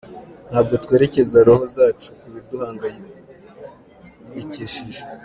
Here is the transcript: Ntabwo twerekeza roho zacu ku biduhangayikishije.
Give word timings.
Ntabwo 0.49 0.73
twerekeza 0.83 1.37
roho 1.47 1.65
zacu 1.75 2.09
ku 2.19 2.25
biduhangayikishije. 2.33 5.01